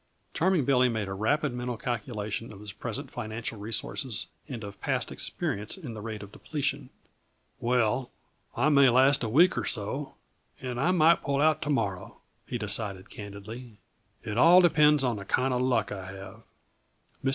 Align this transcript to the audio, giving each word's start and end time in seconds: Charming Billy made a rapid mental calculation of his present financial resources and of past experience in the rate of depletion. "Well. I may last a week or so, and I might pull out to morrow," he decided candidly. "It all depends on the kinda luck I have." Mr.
Charming 0.33 0.65
Billy 0.65 0.89
made 0.89 1.07
a 1.07 1.13
rapid 1.13 1.53
mental 1.53 1.77
calculation 1.77 2.51
of 2.51 2.59
his 2.59 2.71
present 2.71 3.11
financial 3.11 3.59
resources 3.59 4.25
and 4.49 4.63
of 4.63 4.81
past 4.81 5.11
experience 5.11 5.77
in 5.77 5.93
the 5.93 6.01
rate 6.01 6.23
of 6.23 6.31
depletion. 6.31 6.89
"Well. 7.59 8.09
I 8.57 8.69
may 8.69 8.89
last 8.89 9.23
a 9.23 9.29
week 9.29 9.55
or 9.55 9.63
so, 9.65 10.15
and 10.59 10.79
I 10.81 10.89
might 10.89 11.21
pull 11.21 11.39
out 11.39 11.61
to 11.61 11.69
morrow," 11.69 12.19
he 12.47 12.57
decided 12.57 13.11
candidly. 13.11 13.77
"It 14.23 14.39
all 14.39 14.59
depends 14.59 15.03
on 15.03 15.17
the 15.17 15.23
kinda 15.25 15.57
luck 15.57 15.91
I 15.91 16.07
have." 16.11 16.41
Mr. 17.23 17.29